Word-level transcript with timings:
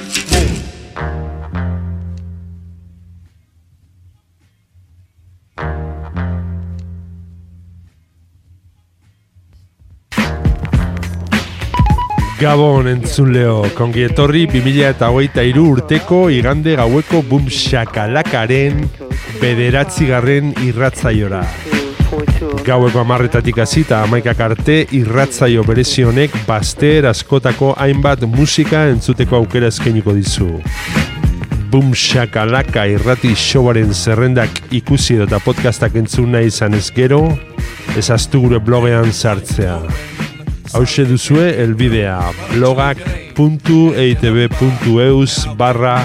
Gabon 12.41 12.87
entzun 12.89 13.27
leo, 13.35 13.59
kongi 13.77 14.01
etorri 14.07 14.47
2000 14.49 14.87
eta 14.87 15.11
hogeita 15.13 15.43
iru 15.45 15.67
urteko 15.75 16.23
igande 16.33 16.73
gaueko 16.79 17.19
bum 17.29 17.43
shakalakaren 17.53 18.79
bederatzigarren 19.37 20.49
irratzaiora. 20.65 21.43
Gaueko 22.65 23.03
amarretatik 23.03 23.59
hasita 23.61 23.99
amaikak 24.07 24.41
arte 24.41 24.77
irratzaio 24.97 25.61
berezi 25.67 26.07
honek 26.09 26.33
baster 26.47 27.05
askotako 27.11 27.75
hainbat 27.77 28.25
musika 28.25 28.87
entzuteko 28.89 29.37
aukera 29.43 29.69
eskainiko 29.69 30.17
dizu. 30.17 30.49
Boom 31.69 31.93
Shakalaka 31.93 32.87
irrati 32.89 33.35
showaren 33.37 33.93
zerrendak 33.93 34.63
ikusi 34.81 35.19
edo 35.19 35.29
eta 35.29 35.43
podcastak 35.45 35.93
entzun 36.01 36.33
nahi 36.33 36.49
izan 36.49 36.73
ez 36.73 36.87
gero, 36.89 37.21
ezaztu 38.01 38.41
gure 38.47 38.57
blogean 38.57 39.13
sartzea. 39.13 39.77
Hauxe 40.73 41.05
duzue 41.09 41.47
elbidea 41.63 42.19
blogak.eitb.eus 42.53 45.33
barra 45.57 45.97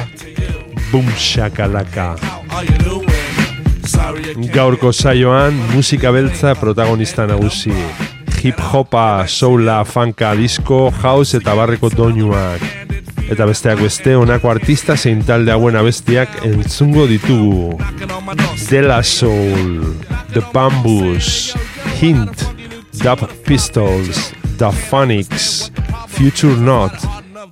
boomshakalaka. 0.91 2.17
Gaurko 4.53 4.93
saioan 4.93 5.55
musika 5.75 6.12
beltza 6.12 6.55
protagonista 6.55 7.27
nagusi. 7.27 7.73
Hip 8.43 8.61
hopa, 8.73 9.25
soula, 9.29 9.84
funka, 9.84 10.34
disco, 10.37 10.91
house 11.03 11.37
eta 11.41 11.55
barreko 11.55 11.91
doinuak. 11.91 12.62
Eta 13.27 13.47
besteak 13.49 13.81
beste 13.83 14.15
honako 14.15 14.51
artista 14.53 14.95
zein 14.97 15.25
talde 15.27 15.51
hauen 15.51 15.77
abestiak 15.77 16.45
entzungo 16.47 17.07
ditugu. 17.11 17.79
De 18.71 18.83
La 18.83 19.03
Soul, 19.03 19.97
The 20.33 20.43
Bamboos, 20.53 21.57
Hint, 22.01 22.43
Dub 23.03 23.27
Pistols, 23.47 24.33
The 24.57 24.71
Phonics, 24.71 25.71
Future 26.09 26.57
Not, 26.57 26.93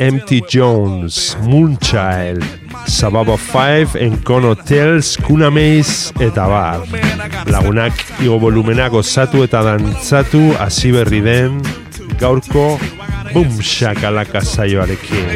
Empty 0.01 0.41
Jones, 0.49 1.37
Moonchild, 1.43 2.43
Sababa 2.87 3.37
5, 3.37 3.95
Encon 3.97 4.45
Hotels, 4.45 5.19
Kuna 5.19 5.51
Maze, 5.51 6.13
eta 6.19 6.49
bar. 6.49 6.81
Lagunak 7.47 7.93
igo 8.25 8.39
volumena 8.41 8.89
gozatu 8.89 9.45
eta 9.45 9.63
dantzatu 9.63 10.55
hasi 10.59 10.93
berri 10.97 11.21
den 11.21 11.61
gaurko 12.19 12.79
Boom 13.35 13.61
Shakalaka 13.61 14.41
saioarekin. 14.41 15.29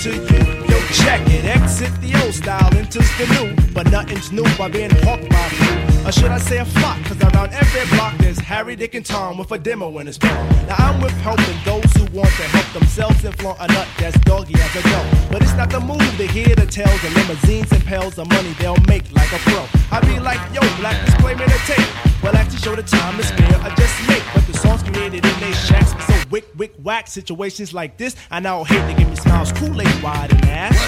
Hey, 0.00 0.47
check 1.04 1.20
it, 1.28 1.44
exit 1.44 1.92
the 2.00 2.12
old 2.22 2.34
style, 2.34 2.74
enters 2.76 3.10
the 3.18 3.26
new, 3.34 3.72
but 3.72 3.90
nothing's 3.90 4.32
new 4.32 4.44
by 4.56 4.68
being 4.68 4.90
hawked 5.04 5.28
by 5.28 5.48
few. 5.48 6.06
Or 6.06 6.12
should 6.12 6.30
I 6.30 6.38
say 6.38 6.58
a 6.58 6.64
flock? 6.64 6.98
Cause 7.04 7.20
around 7.22 7.52
every 7.52 7.84
block 7.96 8.16
there's 8.18 8.38
Harry, 8.38 8.76
Dick, 8.76 8.94
and 8.94 9.04
Tom 9.04 9.38
with 9.38 9.50
a 9.52 9.58
demo 9.58 9.98
in 9.98 10.06
his 10.06 10.18
palm. 10.18 10.48
Now 10.66 10.76
I'm 10.78 11.02
with 11.02 11.12
helping 11.20 11.58
those 11.64 11.90
who 11.92 12.04
want 12.16 12.30
to 12.40 12.46
help 12.54 12.68
themselves 12.72 13.24
and 13.24 13.36
flaunt 13.38 13.58
a 13.60 13.66
nut 13.68 13.88
that's 13.98 14.18
doggy 14.20 14.54
as 14.54 14.76
a 14.76 14.82
dog. 14.82 15.06
But 15.30 15.42
it's 15.42 15.54
not 15.54 15.70
the 15.70 15.80
move 15.80 16.16
to 16.16 16.26
hear 16.26 16.54
the 16.54 16.66
tales 16.66 17.02
of 17.04 17.14
limousines 17.14 17.70
and 17.72 17.84
pails 17.84 18.18
of 18.18 18.28
money 18.28 18.52
they'll 18.58 18.82
make 18.86 19.10
like 19.12 19.32
a 19.32 19.38
pro. 19.38 19.64
I 19.90 20.00
be 20.00 20.18
like, 20.18 20.40
yo, 20.54 20.60
black 20.78 20.96
disclaimer 21.04 21.44
to 21.44 21.58
tape. 21.66 21.88
Well, 22.22 22.34
i 22.36 22.40
actually 22.40 22.58
show 22.58 22.74
the 22.74 22.82
time 22.82 23.18
is 23.20 23.28
spare, 23.28 23.60
I 23.60 23.74
just 23.76 24.08
make. 24.08 24.24
But 24.34 24.46
the 24.46 24.56
songs 24.58 24.82
created 24.82 25.24
in 25.24 25.40
they 25.40 25.52
shacks 25.52 25.92
so 26.06 26.14
wick, 26.30 26.46
wick, 26.56 26.74
whack. 26.82 27.06
Situations 27.06 27.72
like 27.72 27.96
this, 27.96 28.16
I 28.30 28.40
now 28.40 28.64
hate 28.64 28.86
to 28.90 28.98
give 28.98 29.08
me 29.08 29.16
smiles, 29.16 29.52
Kool-Aid 29.52 30.02
wide 30.02 30.32
and 30.32 30.44
ass. 30.46 30.87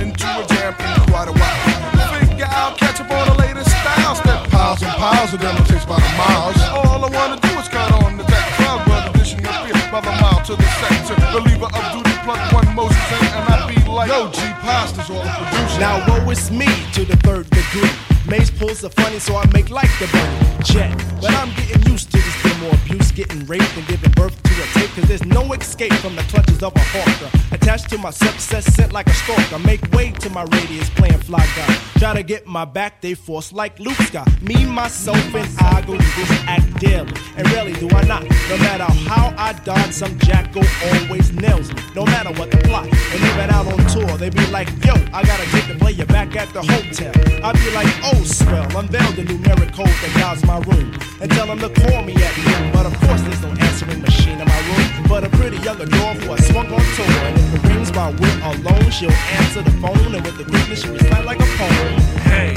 A 0.71 0.93
in 0.95 1.11
quite 1.11 1.27
a 1.27 1.33
while. 1.33 2.19
Figure 2.19 2.47
out, 2.47 2.77
catch 2.77 3.01
up 3.01 3.11
on 3.11 3.27
the 3.27 3.35
latest 3.43 3.69
styles. 3.69 4.17
Step 4.19 4.47
piles 4.49 4.81
and 4.81 4.91
piles 4.91 5.33
of 5.33 5.41
them 5.41 5.55
it 5.57 5.65
takes 5.67 5.85
by 5.85 5.99
the 5.99 6.11
miles. 6.17 6.55
All 6.71 7.03
I 7.03 7.09
wanna 7.09 7.39
do 7.39 7.51
is 7.59 7.67
cut 7.67 7.91
on 8.03 8.17
the 8.17 8.23
deck 8.23 8.45
crowd, 8.55 8.85
brother, 8.85 9.11
dishing 9.17 9.39
your 9.39 9.51
beer 9.63 9.75
by 9.91 10.01
the 10.01 10.15
mile 10.21 10.41
to 10.45 10.55
the 10.55 10.69
sector. 10.79 11.15
Believer 11.35 11.67
of 11.67 11.83
duty, 11.91 12.15
plug 12.23 12.41
one 12.53 12.75
Moses 12.75 13.11
in, 13.11 13.25
and 13.35 13.45
I 13.51 13.67
be 13.67 13.77
like, 13.89 14.09
Yo, 14.09 14.31
G 14.31 14.39
Pasta's 14.63 15.09
all 15.09 15.23
the 15.23 15.29
producer. 15.29 15.79
Now 15.79 16.05
woe 16.07 16.29
is 16.29 16.51
me 16.51 16.69
to 16.93 17.05
the 17.05 17.17
third 17.17 17.49
degree. 17.49 17.91
Maze 18.27 18.51
pulls 18.51 18.81
the 18.81 18.89
funny, 18.89 19.19
so 19.19 19.35
I 19.35 19.45
make 19.51 19.69
like 19.69 19.91
the 19.99 20.07
bunny. 20.07 20.63
Jet, 20.63 20.95
but 21.19 21.33
I'm 21.33 21.51
getting 21.55 21.83
used 21.91 22.11
to 22.11 22.17
this 22.17 22.40
demo 22.61 22.73
abuse, 22.73 23.11
getting 23.11 23.45
raped 23.45 23.75
and 23.77 23.87
giving 23.87 24.11
birth 24.11 24.41
to 24.43 24.53
a 24.53 24.79
tape. 24.79 24.89
Cause 24.91 25.07
there's 25.07 25.25
no 25.25 25.51
escape 25.53 25.93
from 25.93 26.15
the 26.15 26.23
clutches 26.23 26.63
of 26.63 26.75
a 26.75 26.79
hawker. 26.79 27.55
Attached 27.55 27.89
to 27.89 27.97
my 27.97 28.11
success, 28.11 28.65
sent 28.65 28.91
like 28.93 29.07
a 29.07 29.13
stalker. 29.13 29.59
Make 29.59 29.81
way 29.91 30.11
to 30.11 30.29
my 30.29 30.43
radius, 30.43 30.89
playing 30.91 31.19
fly 31.19 31.45
guy. 31.55 31.75
Try 31.99 32.13
to 32.15 32.23
get 32.23 32.47
my 32.47 32.65
back, 32.65 33.01
they 33.01 33.13
force 33.13 33.51
like 33.53 33.79
Luke 33.79 34.01
Scott. 34.09 34.29
Me, 34.41 34.65
myself, 34.65 35.23
and 35.35 35.47
I 35.59 35.81
go 35.81 35.93
do 35.93 35.97
this 35.97 36.31
act 36.47 36.79
daily. 36.79 37.13
And 37.37 37.49
rarely 37.51 37.73
do 37.73 37.89
I 37.89 38.03
not. 38.05 38.23
No 38.23 38.57
matter 38.57 38.89
how 39.09 39.33
I 39.37 39.53
dodge, 39.63 39.93
some 39.93 40.17
jackal 40.19 40.63
always 40.91 41.31
nails 41.33 41.73
me. 41.73 41.81
No 41.95 42.05
matter 42.05 42.31
what 42.39 42.51
the 42.51 42.57
plot. 42.57 42.85
And 42.85 43.21
even 43.21 43.49
out 43.49 43.67
on 43.67 43.79
tour, 43.87 44.17
they 44.17 44.29
be 44.29 44.45
like, 44.47 44.69
yo, 44.85 44.93
I 45.13 45.23
gotta 45.23 45.45
take 45.51 45.67
the 45.67 45.75
player 45.79 46.05
back 46.05 46.35
at 46.35 46.49
the 46.53 46.61
hotel. 46.61 47.11
I 47.43 47.53
be 47.53 47.71
like, 47.71 47.87
oh, 48.03 48.23
swell, 48.23 48.65
unveil 48.77 49.11
the 49.13 49.23
numeric 49.23 49.73
code 49.73 49.87
that 49.87 50.13
guides 50.15 50.45
my 50.45 50.59
room. 50.59 50.93
And 51.21 51.29
tell 51.31 51.47
them 51.47 51.59
to 51.59 51.69
call 51.69 52.03
me 52.03 52.13
at 52.15 52.33
noon. 52.51 52.71
But 52.71 52.85
of 52.85 52.95
course, 53.01 53.21
there's 53.21 53.41
no 53.41 53.49
answering 53.49 54.01
machine 54.01 54.39
in 54.39 54.47
my 54.47 54.61
room. 54.69 55.07
But 55.07 55.23
a 55.23 55.29
pretty 55.29 55.57
young 55.57 55.79
adore 55.81 56.13
who 56.15 56.31
I 56.31 56.39
swung 56.49 56.67
on 56.67 56.85
tour. 56.95 57.05
And 57.27 57.37
if 57.37 57.55
it 57.55 57.69
rings 57.69 57.91
while 57.91 58.13
we're 58.13 58.41
alone, 58.43 58.89
she'll 58.91 59.11
answer 59.39 59.61
the 59.61 59.71
phone. 59.81 60.15
And 60.15 60.23
with 60.25 60.37
the 60.37 60.45
quickness, 60.45 60.83
she 60.83 60.89
recite 60.89 61.25
like 61.25 61.39
a 61.39 61.49
poem. 61.59 61.93
Hey, 62.31 62.51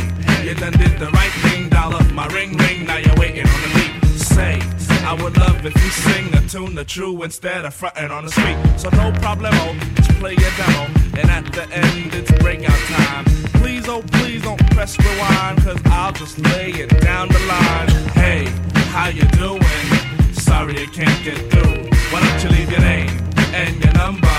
you 0.44 0.54
done 0.54 0.72
did 0.72 0.98
the 0.98 1.10
right 1.10 1.34
thing, 1.44 1.68
dollar. 1.68 2.02
My 2.12 2.26
ring 2.28 2.56
ring, 2.56 2.86
now 2.86 2.98
you're 2.98 3.16
waiting 3.16 3.46
on 3.46 3.60
the 3.62 3.70
beat. 3.74 4.18
Say, 4.18 4.60
I 5.04 5.14
would 5.22 5.36
love 5.36 5.64
if 5.64 5.74
you 5.74 5.90
sing 5.90 6.34
a 6.34 6.40
tune 6.48 6.74
the 6.74 6.84
true 6.84 7.22
instead 7.22 7.64
of 7.64 7.74
fronting 7.74 8.10
on 8.10 8.24
the 8.24 8.30
street. 8.30 8.58
So 8.76 8.88
no 8.90 9.12
problemo, 9.24 9.52
oh, 9.52 9.94
just 9.96 10.10
play 10.20 10.32
your 10.32 10.50
demo. 10.56 10.84
And 11.18 11.30
at 11.30 11.44
the 11.52 11.68
end, 11.70 12.14
it's 12.14 12.30
breakout 12.42 12.78
time. 12.88 13.24
Please, 13.60 13.88
oh 13.88 14.02
please 14.12 14.42
don't 14.42 14.60
press 14.70 14.98
rewind, 14.98 15.58
cause 15.62 15.80
I'll 15.86 16.12
just 16.12 16.38
lay 16.38 16.70
it 16.70 16.90
down 17.00 17.28
the 17.28 17.38
line. 17.40 17.88
Hey, 18.12 18.44
how 18.94 19.08
you 19.08 19.24
doing? 19.42 19.60
Sorry 20.34 20.78
you 20.80 20.86
can't 20.86 21.24
get 21.24 21.36
through. 21.50 21.90
Why 22.10 22.20
don't 22.20 22.44
you 22.44 22.50
leave 22.50 22.70
your 22.70 22.80
name 22.80 23.10
and 23.52 23.82
your 23.82 23.92
number, 23.94 24.36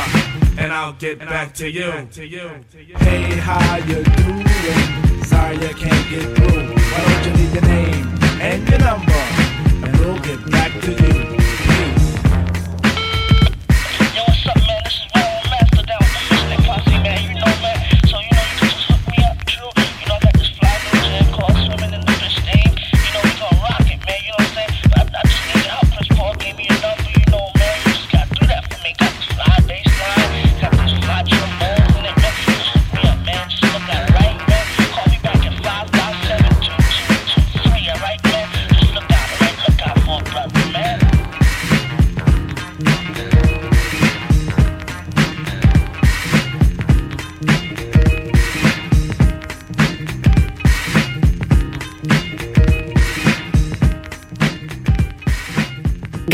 and 0.57 0.72
I'll 0.72 0.94
get 0.94 1.19
back 1.19 1.54
to 1.56 1.69
you. 1.69 1.92
Hey, 1.92 3.36
how 3.48 3.75
you 3.90 4.02
doing? 4.02 5.24
Sorry 5.25 5.56
you 5.57 5.74
can't 5.84 6.10
get 6.10 6.38
through. 6.38 6.74
Why 6.92 7.00
don't 7.06 7.25
you 7.25 7.34
leave 7.34 7.54
your 7.54 7.63
name 7.63 8.06
and 8.40 8.69
your 8.69 8.80
number, 8.80 9.24
and 9.84 10.00
we'll 10.00 10.19
get 10.19 10.50
back 10.50 10.72
to 10.84 10.92
you. 11.04 11.44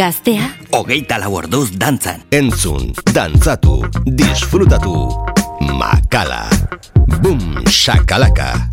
Gaztea? 0.01 0.47
Ogeita 0.73 1.19
lau 1.21 1.35
orduz 1.37 1.67
dantzan. 1.77 2.23
Entzun, 2.33 2.89
dantzatu, 3.13 3.77
disfrutatu. 4.01 4.95
Makala. 5.77 6.47
Bum, 7.21 7.61
shakalaka. 7.69 8.70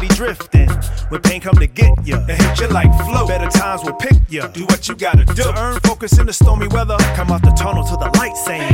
steady 0.00 0.14
drifting. 0.14 0.68
When 1.08 1.20
pain 1.20 1.40
come 1.40 1.56
to 1.56 1.66
get 1.66 2.06
ya, 2.06 2.24
it 2.28 2.40
hit 2.40 2.60
you 2.60 2.68
like 2.68 2.92
flow. 3.04 3.26
Better 3.26 3.50
times 3.50 3.82
will 3.84 3.94
pick 3.94 4.16
ya. 4.28 4.46
Do 4.48 4.64
what 4.64 4.88
you 4.88 4.94
gotta 4.94 5.24
do. 5.24 5.34
To 5.34 5.60
earn 5.60 5.80
focus 5.80 6.18
in 6.18 6.26
the 6.26 6.32
stormy 6.32 6.68
weather. 6.68 6.96
Come 7.14 7.30
out 7.30 7.42
the 7.42 7.50
tunnel 7.50 7.84
to 7.84 7.96
the 7.96 8.10
light, 8.18 8.36
saying. 8.36 8.69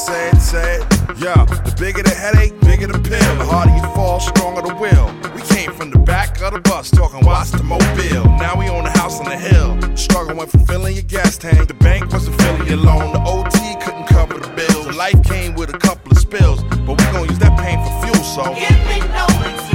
say 0.00 0.30
it, 0.30 0.40
say 0.40 0.76
it. 0.76 0.82
Yeah, 1.18 1.44
the 1.44 1.74
bigger 1.78 2.02
the 2.02 2.10
headache, 2.10 2.58
bigger 2.60 2.86
the 2.86 2.98
pill. 2.98 3.32
The 3.36 3.44
harder 3.44 3.74
you 3.76 3.82
fall, 3.94 4.18
stronger 4.20 4.62
the 4.62 4.74
will. 4.74 5.06
We 5.34 5.42
came 5.42 5.72
from 5.72 5.90
the 5.90 5.98
back 5.98 6.40
of 6.40 6.54
the 6.54 6.60
bus 6.60 6.90
talking 6.90 7.24
watch 7.24 7.50
the 7.50 7.62
mobile. 7.62 8.24
Now 8.38 8.58
we 8.58 8.68
own 8.68 8.86
a 8.86 8.98
house 8.98 9.18
on 9.20 9.26
the 9.26 9.36
hill. 9.36 9.96
Struggle 9.96 10.36
went 10.36 10.50
from 10.50 10.64
filling 10.64 10.94
your 10.94 11.04
gas 11.04 11.36
tank. 11.36 11.68
The 11.68 11.74
bank 11.74 12.12
wasn't 12.12 12.40
filling 12.40 12.66
your 12.66 12.78
loan. 12.78 13.12
The 13.12 13.22
OT 13.34 13.58
couldn't 13.84 14.06
cover 14.06 14.34
the 14.34 14.48
bills. 14.48 14.96
Life 14.96 15.22
came 15.24 15.54
with 15.54 15.74
a 15.74 15.78
couple 15.78 16.12
of 16.12 16.18
spills. 16.18 16.62
But 16.62 16.96
we 16.98 17.04
gon' 17.12 17.28
use 17.28 17.38
that 17.38 17.58
pain 17.58 17.78
for 17.84 17.92
fuel, 18.02 18.24
so. 18.24 18.44
Give 18.54 18.80
me 18.88 19.00
no 19.12 19.26
excuse. 19.44 19.69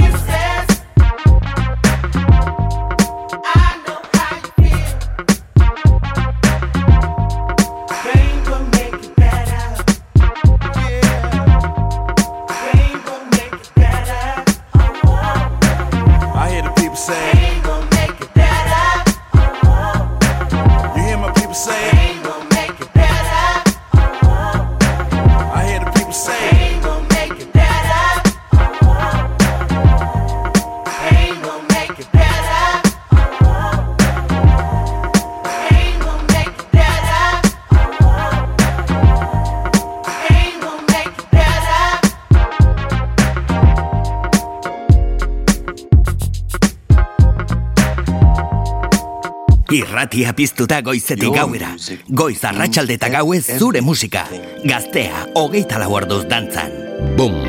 Irratia 50.06 50.32
piztuta 50.38 50.80
goizetik 50.86 51.34
gauera. 51.34 51.72
Goiz 52.06 52.38
arratsalde 52.46 52.94
eta 52.94 53.08
gauez 53.10 53.42
zure 53.58 53.82
musika. 53.82 54.22
Gaztea, 54.62 55.26
hogeita 55.34 55.82
lau 55.82 55.90
orduz 55.98 56.22
dantzan. 56.30 56.70
Bum, 57.18 57.42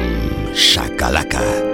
shakalaka. 0.57 1.66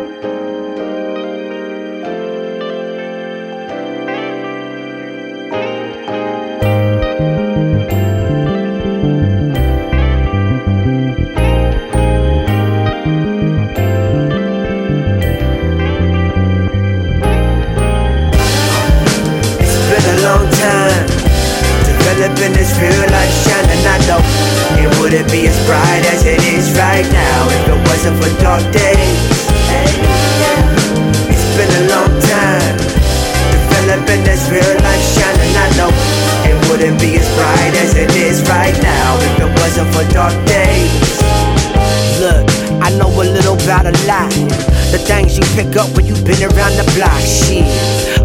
Pick 45.53 45.77
up 45.77 45.89
when 45.95 46.05
you've 46.05 46.25
been 46.25 46.41
around 46.41 46.73
the 46.75 46.85
block. 46.97 47.21
Shit, 47.21 47.65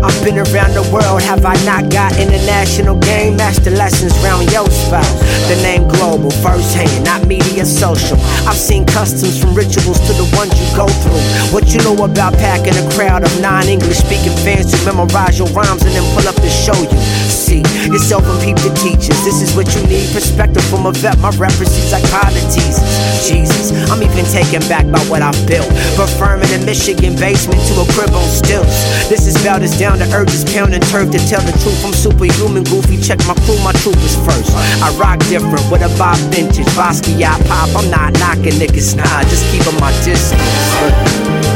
I've 0.00 0.16
been 0.24 0.40
around 0.40 0.72
the 0.72 0.84
world. 0.88 1.20
Have 1.22 1.44
I 1.44 1.54
not 1.64 1.92
got 1.92 2.16
international 2.16 2.96
game 3.00 3.36
master 3.36 3.70
lessons 3.70 4.16
round 4.24 4.50
your 4.50 4.68
spot? 4.72 5.06
The 5.52 5.60
name 5.62 5.86
global, 5.88 6.30
first 6.40 6.74
hand, 6.74 7.04
not 7.04 7.26
media 7.28 7.64
social. 7.64 8.16
I've 8.48 8.56
seen 8.56 8.84
customs 8.86 9.40
from 9.40 9.54
rituals 9.54 10.00
to 10.08 10.12
the 10.16 10.28
ones 10.36 10.56
you 10.56 10.68
go 10.74 10.88
through. 10.88 11.20
What 11.52 11.68
you 11.72 11.78
know 11.84 11.96
about 12.04 12.32
packing 12.34 12.76
a 12.76 12.84
crowd 12.96 13.22
of 13.24 13.32
non-English 13.40 13.98
speaking 13.98 14.36
fans 14.44 14.72
who 14.72 14.80
memorize 14.84 15.38
your 15.38 15.48
rhymes 15.52 15.84
and 15.84 15.92
then 15.92 16.04
pull 16.16 16.26
up 16.26 16.36
to 16.36 16.48
show 16.48 16.76
you. 16.76 16.98
See 17.38 17.62
yourself 17.86 18.26
and 18.26 18.38
peep 18.42 18.58
the 18.66 18.74
teachers. 18.74 19.14
This 19.22 19.38
is 19.46 19.54
what 19.54 19.70
you 19.70 19.86
need. 19.86 20.10
Perspective 20.10 20.66
from 20.66 20.90
a 20.90 20.92
vet. 20.92 21.14
My 21.22 21.30
references 21.38 21.94
are 21.94 22.02
psychologies. 22.02 22.82
Jesus, 23.22 23.70
I'm 23.86 24.02
even 24.02 24.26
taken 24.26 24.58
back 24.66 24.90
by 24.90 24.98
what 25.06 25.22
I've 25.22 25.38
built. 25.46 25.70
Preferring 25.94 26.50
a 26.50 26.58
Michigan 26.66 27.14
basement 27.14 27.62
to 27.70 27.78
a 27.78 27.86
crib 27.94 28.10
on 28.10 28.26
stilts. 28.26 28.82
This 29.06 29.30
is 29.30 29.38
about 29.38 29.62
as 29.62 29.78
down 29.78 30.02
to 30.02 30.06
earth 30.10 30.34
as 30.34 30.42
pounding 30.50 30.82
turf 30.90 31.14
to 31.14 31.20
tell 31.30 31.40
the 31.46 31.54
truth. 31.62 31.78
I'm 31.86 31.94
superhuman, 31.94 32.66
goofy. 32.66 32.98
Check 32.98 33.22
my 33.30 33.38
crew, 33.46 33.62
my 33.62 33.72
troopers 33.86 34.18
first. 34.26 34.50
I 34.82 34.90
rock 34.98 35.22
different 35.30 35.62
with 35.70 35.86
a 35.86 35.90
Bob 35.94 36.18
vintage. 36.34 36.66
Basquiat 36.74 37.38
pop. 37.46 37.70
I'm 37.78 37.86
not 37.86 38.18
knocking 38.18 38.58
niggas, 38.58 38.98
nah. 38.98 39.22
Just 39.30 39.46
keeping 39.54 39.78
my 39.78 39.94
distance. 40.02 40.42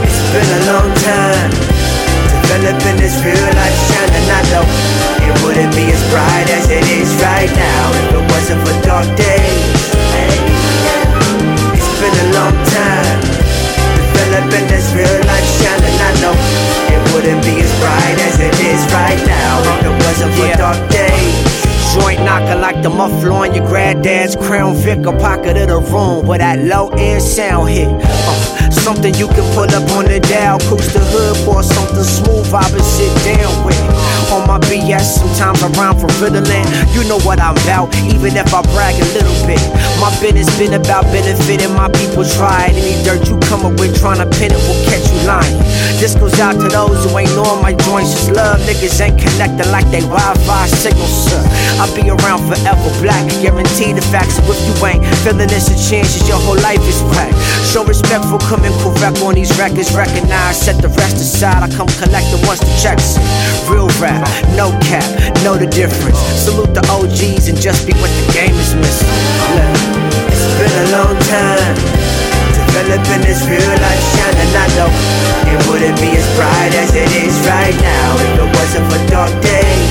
It's 0.07 0.23
been 0.31 0.47
a 0.47 0.61
long 0.71 0.95
time 1.03 1.72
developing 2.43 2.97
this 2.99 3.15
real 3.23 3.39
life 3.55 3.79
shine, 3.87 4.11
and 4.11 4.29
I 4.31 4.43
know 4.51 4.65
it 5.23 5.35
wouldn't 5.43 5.73
be 5.75 5.87
as 5.91 6.03
bright 6.11 6.49
as 6.51 6.67
it 6.71 6.85
is 6.91 7.11
right 7.23 7.51
now 7.55 7.83
if 8.03 8.07
it 8.19 8.25
wasn't 8.35 8.61
for 8.67 8.75
dark 8.83 9.07
days. 9.15 9.83
It's 11.79 11.93
been 12.03 12.17
a 12.19 12.29
long 12.35 12.57
time 12.75 13.21
developing 14.11 14.67
this 14.69 14.91
real 14.95 15.19
life 15.27 15.49
shine, 15.59 15.83
and 15.87 15.99
I 16.03 16.13
know 16.23 16.35
it 16.91 17.03
wouldn't 17.15 17.43
be 17.47 17.63
as 17.63 17.73
bright 17.79 18.19
as 18.27 18.37
it 18.41 18.57
is 18.59 18.81
right 18.91 19.21
now 19.27 19.63
if 19.63 19.87
it 19.87 19.97
wasn't 20.03 20.33
for 20.35 20.49
dark 20.59 20.81
days. 20.91 21.63
Joint 21.95 22.21
knocker 22.25 22.59
like 22.59 22.83
the 22.83 22.89
muffler 22.89 23.33
on 23.33 23.55
your 23.55 23.67
granddad's 23.67 24.35
crown 24.35 24.75
Vic, 24.77 25.05
a 25.05 25.13
pocket 25.13 25.59
of 25.59 25.69
the 25.69 25.79
room 25.93 26.27
where 26.27 26.39
that 26.39 26.59
low 26.59 26.89
end 26.97 27.23
sound 27.23 27.69
hit. 27.69 27.87
Uh, 27.87 28.62
something 28.73 29.15
you 29.15 29.29
can 29.29 29.47
pull 29.55 29.69
up 29.69 29.87
on 29.93 30.07
the 30.07 30.21
dial, 30.21 30.59
cruise 30.67 30.93
the 30.93 31.01
hood 31.01 31.37
for 31.45 31.63
something 31.63 32.05
smooth, 32.05 32.47
vibe 32.49 32.73
and 32.73 32.85
sit 32.85 33.13
down 33.25 33.53
with. 33.65 33.79
On 34.33 34.47
my 34.49 34.59
BS, 34.71 35.21
sometimes 35.21 35.63
I 35.63 35.69
rhyme 35.77 35.99
for 35.99 36.09
Ritalin. 36.21 36.65
You 36.95 37.05
know 37.09 37.19
what 37.21 37.41
I'm 37.41 37.57
about, 37.65 37.93
even 38.07 38.37
if 38.37 38.55
I 38.55 38.63
brag 38.73 38.97
a 38.97 39.07
little 39.13 39.37
bit. 39.45 39.61
My 40.01 40.09
business 40.23 40.49
been 40.57 40.73
about 40.73 41.05
benefiting 41.13 41.75
my 41.75 41.91
people. 41.91 42.23
It. 42.23 42.33
Any 42.39 42.97
dirt 43.05 43.29
you 43.29 43.37
come 43.51 43.67
up 43.67 43.75
with 43.83 43.99
trying 43.99 44.23
to 44.23 44.29
pin 44.39 44.55
it 44.55 44.63
will 44.63 44.79
catch 44.87 45.05
you 45.11 45.19
lying. 45.27 45.59
This 45.99 46.15
goes 46.15 46.39
out 46.39 46.55
to 46.63 46.69
those 46.69 47.03
who 47.05 47.19
ain't 47.19 47.35
knowing 47.35 47.61
my 47.61 47.75
joints. 47.75 48.15
Just 48.15 48.31
love 48.33 48.63
niggas 48.63 48.95
ain't 49.03 49.19
connected 49.19 49.67
like 49.69 49.87
they 49.91 50.01
Wi-Fi 50.07 50.67
signals, 50.71 51.13
sir. 51.29 51.43
I'll 51.83 51.91
be 51.95 52.07
around 52.09 52.47
forever, 52.47 52.89
black. 53.03 53.27
Guarantee 53.43 53.93
the 53.93 54.03
facts. 54.15 54.39
If 54.39 54.59
you 54.65 54.75
ain't 54.87 55.03
feeling 55.27 55.49
this, 55.49 55.69
a 55.69 55.77
chance 55.77 56.15
is 56.15 56.29
your 56.29 56.39
whole 56.39 56.59
life 56.63 56.83
is 56.87 57.03
whack. 57.11 57.35
Show 57.67 57.85
respect 57.85 58.25
for 58.31 58.39
coming 58.39 58.62
correct 58.83 59.19
on 59.23 59.35
these 59.35 59.51
records. 59.59 59.91
Recognize, 59.95 60.61
set 60.61 60.79
the 60.83 60.89
rest 60.89 61.17
aside. 61.17 61.63
I 61.63 61.69
come 61.75 61.89
collecting 61.99 62.39
once 62.47 62.61
the 62.61 62.71
checks. 62.79 63.19
Real 63.67 63.89
rap, 63.99 64.23
no 64.55 64.71
cap, 64.85 65.07
know 65.43 65.57
the 65.59 65.67
difference. 65.67 66.19
Salute 66.39 66.75
the 66.75 66.85
OGs 66.87 67.49
and 67.49 67.59
just 67.59 67.87
be 67.87 67.93
what 67.99 68.11
the 68.23 68.27
game 68.33 68.55
is 68.55 68.75
missing. 68.75 69.11
Look, 69.57 70.31
it's 70.31 70.47
been 70.59 70.75
a 70.83 70.89
long 70.95 71.17
time 71.27 71.75
developing 72.55 73.23
this 73.27 73.43
real 73.49 73.63
life 73.83 74.03
shine, 74.17 74.37
and 74.39 74.53
I 74.55 74.67
know 74.77 74.91
it 75.51 75.59
wouldn't 75.69 75.99
be 76.01 76.15
as 76.17 76.27
bright 76.37 76.73
as 76.79 76.95
it 76.95 77.11
is 77.11 77.35
right 77.47 77.77
now 77.83 78.09
if 78.17 78.31
it 78.39 78.51
wasn't 78.57 78.87
for 78.91 79.01
dark 79.11 79.33
days. 79.43 79.91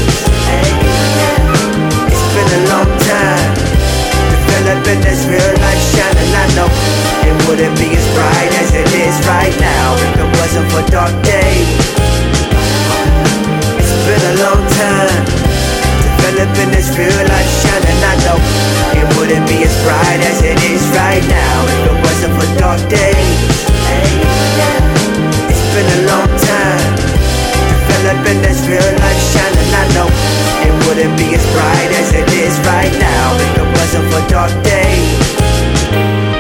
It's 2.10 2.28
been 2.34 2.50
a 2.50 2.70
long 2.70 2.92
time 3.00 3.51
developing 4.72 5.04
this 5.04 5.28
real 5.28 5.54
life 5.60 5.84
shine, 5.92 6.16
and 6.16 6.32
I 6.32 6.48
know 6.56 6.70
it 7.28 7.36
wouldn't 7.44 7.76
be 7.76 7.92
as 7.92 8.08
bright 8.16 8.52
as 8.64 8.72
it 8.72 8.88
is 8.96 9.16
right 9.28 9.52
now 9.60 10.00
if 10.00 10.16
it 10.16 10.32
wasn't 10.40 10.68
for 10.72 10.84
dark 10.88 11.12
days. 11.28 11.76
It's 13.76 13.96
been 14.08 14.24
a 14.32 14.36
long 14.40 14.64
time. 14.80 15.24
Developing 16.24 16.72
this 16.72 16.88
real 16.96 17.12
life 17.12 17.52
shine, 17.60 17.84
and 17.84 18.00
I 18.00 18.16
know 18.24 18.38
it 18.96 19.08
wouldn't 19.20 19.44
be 19.52 19.60
as 19.68 19.76
bright 19.84 20.24
as 20.24 20.40
it 20.40 20.56
is 20.64 20.84
right 20.96 21.26
now 21.28 21.56
if 21.68 21.92
it 21.92 21.98
wasn't 22.08 22.34
for 22.40 22.48
dark 22.56 22.80
days. 22.88 23.52
It's 25.52 25.66
been 25.76 25.90
a 26.00 26.02
long 26.08 26.32
time. 26.32 26.96
Developing 27.92 28.40
this 28.40 28.64
real 28.72 28.88
life 29.04 29.22
shine, 29.36 29.52
and 29.52 29.74
I 29.76 29.86
know 30.00 30.08
it 30.64 30.74
wouldn't 30.88 31.16
be 31.20 31.36
as 31.36 31.44
bright 31.52 31.92
as 32.00 32.14
it 32.16 32.28
is 32.40 32.56
right 32.64 32.96
now 33.04 33.71
it 33.82 33.94
wasn't 33.94 34.14
for 34.14 34.30
dark 34.30 34.64
days. 34.64 36.32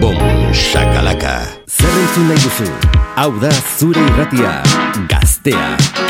Bum, 0.00 0.16
shakalaka. 0.52 1.46
Zer 1.66 1.88
entzun 2.02 2.28
nahi 2.28 2.40
duzu? 2.44 2.68
Hau 3.16 3.30
da 3.40 3.50
zure 3.78 4.00
irratia, 4.08 4.52
der 5.46 6.05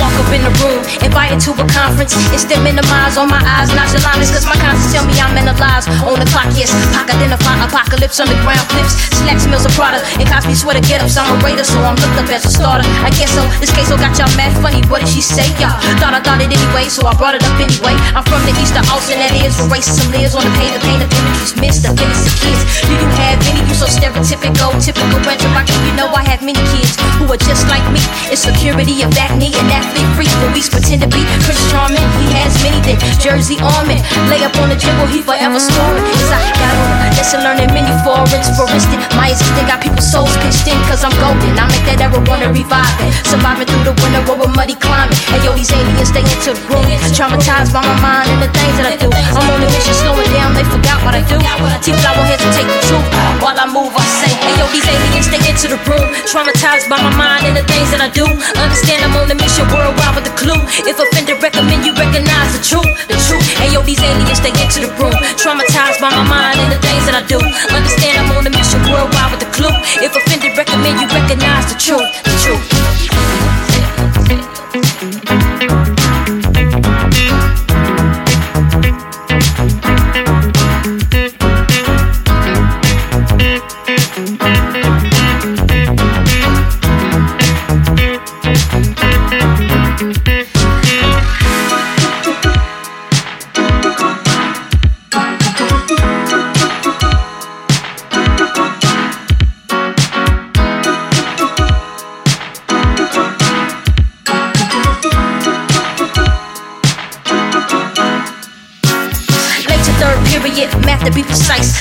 walk 0.00 0.14
up 0.16 0.30
in 0.32 0.42
the 0.42 0.52
room, 0.64 0.80
invited 1.04 1.38
to 1.44 1.52
a 1.52 1.66
conference. 1.68 2.16
It's 2.32 2.40
Instant 2.40 2.64
minimize 2.64 3.20
on 3.20 3.28
my 3.28 3.40
eyes, 3.44 3.68
nonchalantness, 3.76 4.32
cause 4.32 4.48
my 4.48 4.56
conscience 4.56 4.88
tell 4.90 5.04
me 5.04 5.12
I'm 5.20 5.36
analyzed. 5.36 5.92
On 6.08 6.16
the 6.16 6.24
clock, 6.32 6.48
yes, 6.56 6.72
pack 6.96 7.12
identify 7.12 7.60
apocalypse, 7.60 8.16
underground 8.16 8.64
clips. 8.72 8.96
Slacks 9.20 9.44
meals 9.44 9.68
of 9.68 9.76
Prada, 9.76 10.00
and 10.16 10.24
Cosby 10.24 10.56
sweater 10.56 10.80
get 10.88 11.04
ups. 11.04 11.20
I'm 11.20 11.28
a 11.28 11.36
raider, 11.44 11.62
so 11.62 11.76
I'm 11.84 11.94
looked 12.00 12.16
up 12.16 12.32
as 12.32 12.48
a 12.48 12.50
starter. 12.50 12.88
I 13.04 13.12
guess 13.12 13.28
so, 13.36 13.44
this 13.60 13.68
case 13.68 13.92
so 13.92 14.00
got 14.00 14.16
y'all 14.16 14.32
mad 14.40 14.56
funny. 14.64 14.80
What 14.88 15.04
did 15.04 15.12
she 15.12 15.20
say, 15.20 15.44
y'all? 15.60 15.76
Thought 16.00 16.16
I 16.16 16.20
thought 16.24 16.40
it 16.40 16.48
anyway, 16.48 16.88
so 16.88 17.04
I 17.04 17.12
brought 17.12 17.36
it 17.36 17.44
up 17.44 17.60
anyway. 17.60 17.92
I'm 18.16 18.24
from 18.24 18.40
the 18.48 18.56
east 18.56 18.72
of 18.80 18.88
Austin, 18.88 19.20
that 19.20 19.36
is, 19.36 19.52
where 19.68 19.76
racism 19.76 20.08
lives 20.16 20.32
on 20.32 20.40
the 20.40 20.52
page, 20.56 20.72
the 20.72 20.80
pain 20.80 21.00
of 21.04 21.12
images 21.12 21.52
missed, 21.60 21.84
the 21.84 21.92
innocent 21.92 22.36
kids. 22.40 22.62
Do 22.88 22.92
you 22.96 23.08
have 23.20 23.36
any? 23.52 23.60
You 23.68 23.76
so 23.76 23.84
stereotypical, 23.84 24.72
typical 24.80 25.20
retro 25.28 25.50
you 25.84 25.92
know 25.94 26.08
I 26.08 26.24
have 26.24 26.40
many 26.40 26.62
kids 26.72 26.96
who 27.20 27.28
are 27.28 27.40
just 27.40 27.68
like 27.68 27.84
me. 27.92 28.00
Insecurity 28.32 29.02
of 29.04 29.12
that 29.14 29.36
knee 29.36 29.52
and 29.52 29.68
athlete 29.90 30.10
free. 30.14 30.30
Police 30.46 30.70
pretend 30.70 31.02
to 31.02 31.10
be 31.10 31.22
Prince 31.42 31.60
Charming. 31.70 32.06
He 32.22 32.30
has 32.38 32.54
many 32.62 32.78
then 32.86 32.98
Jersey 33.18 33.58
Army. 33.58 33.98
Lay 34.30 34.42
up 34.46 34.54
on 34.62 34.70
the 34.70 34.78
dribble, 34.78 35.10
he 35.10 35.20
forever 35.20 35.58
scoring. 35.58 36.04
Cause 36.06 36.30
I 36.30 36.40
got 36.54 36.74
on 36.78 36.90
a 37.02 37.10
lesson 37.18 37.40
learning 37.42 37.70
many 37.74 37.92
foreigns 38.06 38.48
for 38.54 38.70
instant. 38.70 39.02
My 39.18 39.34
assistant 39.34 39.66
got 39.66 39.82
people's 39.82 40.06
souls 40.06 40.32
pitched 40.46 40.70
in 40.70 40.78
cause 40.86 41.02
I'm 41.02 41.12
golden. 41.18 41.58
I 41.58 41.66
make 41.66 41.84
that 41.90 41.98
era 42.00 42.22
wanna 42.30 42.54
revive 42.54 42.96
it. 43.02 43.10
Surviving 43.26 43.66
through 43.66 43.90
the 43.90 43.94
winter 43.98 44.22
over 44.30 44.48
muddy 44.54 44.78
climate. 44.78 45.18
Hey 45.28 45.42
yo, 45.42 45.52
these 45.52 45.70
aliens 45.74 46.08
stay 46.08 46.22
into 46.22 46.54
the 46.54 46.62
room. 46.70 46.86
Traumatized 47.12 47.74
by 47.74 47.82
my 47.82 47.96
mind 48.00 48.30
and 48.30 48.40
the 48.46 48.50
things 48.54 48.76
that 48.78 48.86
I 48.86 48.96
do. 48.96 49.10
I'm 49.10 49.46
on 49.50 49.60
a 49.60 49.68
mission 49.68 49.94
slowing 49.98 50.30
down, 50.32 50.54
they 50.54 50.64
forgot 50.64 51.02
what 51.02 51.14
I 51.18 51.22
do. 51.26 51.38
Teeth 51.80 51.96
I 52.04 52.12
won't 52.12 52.28
hesitate 52.28 52.68
the 52.68 52.78
truth. 52.88 53.08
While 53.40 53.56
I 53.56 53.64
move, 53.64 53.92
I 53.96 54.04
say, 54.04 54.32
hey 54.36 54.54
yo, 54.60 54.68
these 54.68 54.84
aliens 54.84 55.26
stay 55.26 55.40
into 55.48 55.66
the 55.72 55.80
room. 55.88 56.08
Traumatized 56.28 56.92
by 56.92 57.00
my 57.00 57.12
mind 57.16 57.48
and 57.48 57.56
the 57.56 57.64
things 57.64 57.88
that 57.92 58.04
I 58.04 58.08
do. 58.12 58.28
Understand 58.60 59.00
I'm 59.00 59.16
on 59.16 59.32
a 59.32 59.36
mission 59.36 59.64
worldwide 59.72 60.14
with 60.18 60.26
a 60.26 60.34
clue. 60.36 60.60
If 60.84 60.98
offended, 60.98 61.42
recommend 61.42 61.86
you 61.86 61.94
recognize 61.94 62.50
the 62.52 62.62
truth. 62.62 62.90
The 63.08 63.16
truth. 63.16 63.46
Hey 63.56 63.72
yo, 63.72 63.82
these 63.82 64.02
aliens 64.02 64.38
stay 64.38 64.52
into 64.54 64.86
the 64.86 64.90
room. 64.98 65.14
Traumatized 65.38 66.00
by 66.02 66.10
my 66.10 66.26
mind 66.26 66.58
and 66.60 66.70
the 66.74 66.80
things 66.82 67.04
that 67.06 67.16
I 67.16 67.22
do. 67.26 67.38
Understand 67.72 68.20
I'm 68.20 68.30
on 68.36 68.46
a 68.46 68.52
mission 68.52 68.82
worldwide 68.90 69.30
with 69.32 69.46
a 69.46 69.50
clue. 69.54 69.74
If 70.02 70.12
offended, 70.14 70.58
recommend 70.58 71.00
you 71.00 71.08
recognize 71.08 71.66
the 71.70 71.78
truth. 71.78 72.08
The 72.26 72.34
truth. 72.42 72.66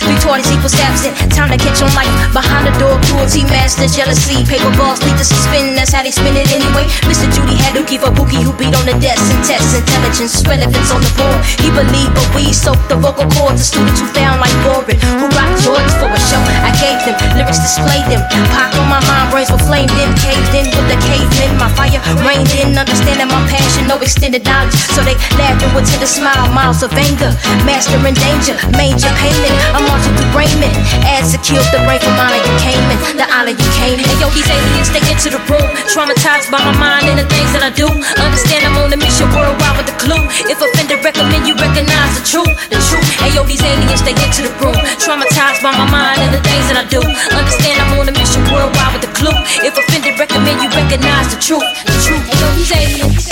Three 0.10 0.26
twenties 0.26 0.50
equals 0.50 0.74
absent. 0.82 1.14
Time 1.30 1.54
to 1.54 1.58
catch 1.62 1.86
on 1.86 1.94
life. 1.94 2.10
Behind 2.34 2.66
the 2.66 2.74
door, 2.82 2.98
cruelty, 3.06 3.46
master, 3.46 3.86
jealousy. 3.86 4.42
Paper 4.42 4.74
balls 4.74 4.98
lead 5.06 5.14
to 5.22 5.26
suspend. 5.26 5.78
That's 5.78 5.94
how 5.94 6.02
they 6.02 6.10
spin 6.10 6.34
it 6.34 6.50
anyway. 6.50 6.90
Mr. 7.06 7.30
Judy 7.30 7.54
Haduki 7.62 8.02
for 8.02 8.10
Pookie 8.10 8.42
who 8.42 8.50
beat 8.58 8.74
on 8.74 8.90
the 8.90 8.98
desk 8.98 9.22
and 9.30 9.46
test 9.46 9.70
intelligence, 9.78 10.42
relevance 10.50 10.90
on 10.90 11.06
the 11.06 11.14
board. 11.14 11.38
He 11.62 11.70
believed, 11.70 12.18
but 12.18 12.26
we 12.34 12.50
soak 12.50 12.82
the 12.90 12.98
vocal 12.98 13.30
cords. 13.38 13.62
The 13.62 13.66
students 13.70 14.02
who 14.02 14.10
found 14.10 14.42
like 14.42 14.50
boring, 14.66 14.98
who 15.22 15.30
rock 15.30 15.54
Jordans 15.62 15.94
for 16.02 16.10
a 16.10 16.22
show. 16.26 16.42
I 16.42 16.74
gave 16.82 16.98
them 17.06 17.14
lyrics, 17.38 17.62
displayed 17.62 18.10
them. 18.10 18.26
Pop 18.58 18.74
on 18.82 18.90
my 18.90 19.06
mind, 19.06 19.30
brains 19.30 19.54
were 19.54 19.62
flamed 19.62 19.94
in, 19.94 20.10
caved 20.18 20.58
in 20.58 20.74
with 20.74 20.90
the 20.90 20.98
cavemen. 21.06 21.54
My 21.62 21.70
fire 21.78 22.02
rained 22.26 22.50
in, 22.58 22.74
understanding 22.74 23.30
my 23.30 23.46
passion, 23.46 23.86
no 23.86 24.02
extended 24.02 24.42
knowledge. 24.42 24.74
So 24.90 25.06
they 25.06 25.14
laughing 25.38 25.70
with 25.78 25.86
the 26.02 26.10
smile, 26.10 26.50
miles 26.50 26.82
of 26.82 26.90
anger. 26.98 27.30
Master 27.62 28.02
in 28.02 28.18
danger, 28.18 28.58
major 28.74 29.14
payment. 29.22 29.54
I'm 29.78 29.99
marching 30.00 30.16
through 30.16 30.32
Raymond. 30.32 30.74
Ads 31.04 31.36
to 31.36 31.40
kill 31.44 31.64
the 31.76 31.80
brain 31.84 32.00
from 32.00 32.16
honor 32.16 32.40
you 32.40 32.56
came 32.64 32.84
in. 32.88 32.98
The 33.20 33.28
honor 33.28 33.52
you 33.52 33.70
came 33.76 34.00
in. 34.00 34.08
Yo, 34.20 34.32
these 34.32 34.48
aliens, 34.48 34.90
they 34.92 35.04
into 35.12 35.30
the 35.30 35.42
room. 35.52 35.68
Traumatized 35.92 36.52
by 36.52 36.64
my 36.64 36.76
mind 36.80 37.06
and 37.12 37.20
the 37.20 37.28
things 37.28 37.52
that 37.52 37.64
I 37.64 37.72
do. 37.72 37.88
Understand 38.20 38.64
I'm 38.66 38.78
on 38.80 38.94
a 38.94 39.00
mission 39.00 39.28
worldwide 39.36 39.76
with 39.76 39.92
a 39.92 39.98
clue. 40.00 40.24
If 40.48 40.64
offended, 40.64 41.04
recommend 41.04 41.48
you 41.48 41.56
recognize 41.60 42.16
the 42.16 42.24
truth. 42.24 42.54
The 42.72 42.80
truth. 42.80 43.08
Hey, 43.20 43.36
yo, 43.36 43.44
these 43.44 43.64
aliens, 43.64 44.02
they 44.04 44.16
into 44.16 44.48
the 44.48 44.54
room. 44.64 44.78
Traumatized 45.02 45.62
by 45.62 45.76
my 45.76 45.88
mind 45.90 46.20
and 46.24 46.32
the 46.32 46.42
things 46.48 46.66
that 46.72 46.80
I 46.80 46.86
do. 46.88 47.02
Understand 47.36 47.76
I'm 47.84 48.00
on 48.00 48.08
a 48.08 48.14
mission 48.16 48.44
worldwide 48.48 48.96
with 48.96 49.10
a 49.10 49.12
clue. 49.14 49.36
If 49.66 49.76
offended, 49.76 50.16
recommend 50.16 50.64
you 50.64 50.70
recognize 50.72 51.28
the 51.34 51.40
truth. 51.42 51.68
The 51.84 51.96
truth. 52.08 52.24
Yo, 52.40 52.48
these 52.56 52.72
aliens. 52.72 53.28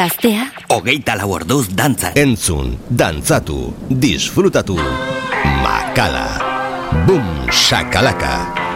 Gaztea 0.00 0.46
Hogeita 0.72 1.12
lau 1.18 1.26
orduz 1.36 1.66
dantza. 1.76 2.14
Entzun, 2.16 2.70
dantzatu, 2.88 3.58
disfrutatu. 3.90 4.78
Makala. 5.60 6.24
Boom, 7.04 7.28
shakalaka. 7.52 8.69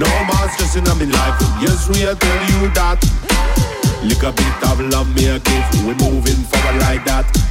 No 0.00 0.08
more 0.24 0.48
stressing 0.48 0.88
on 0.88 0.98
me 0.98 1.04
life. 1.04 1.36
Yes, 1.60 1.86
we 1.90 2.04
a 2.04 2.14
tell 2.14 2.40
you 2.48 2.70
that. 2.72 2.96
Lick 4.02 4.22
a 4.22 4.32
bit 4.32 4.62
of 4.70 4.80
love, 4.88 5.14
me 5.14 5.28
a 5.28 5.38
gift. 5.38 5.74
We 5.84 5.92
moving 6.00 6.40
forward 6.48 6.80
like 6.80 7.04
that. 7.04 7.49